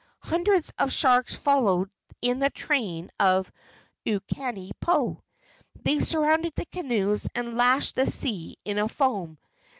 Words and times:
Hundreds 0.23 0.73
of 0.79 0.91
sharks 0.91 1.35
followed 1.35 1.87
in 2.23 2.39
the 2.39 2.49
train 2.49 3.11
of 3.19 3.51
Ukanipo. 4.07 5.21
They 5.83 5.99
surrounded 5.99 6.55
the 6.55 6.65
canoes 6.65 7.29
and 7.35 7.55
lashed 7.55 7.95
the 7.97 8.07
sea 8.07 8.57
into 8.65 8.87
foam. 8.87 9.37